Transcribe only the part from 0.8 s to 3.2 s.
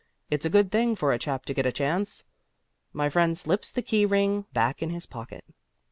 for a chap to get a chance" My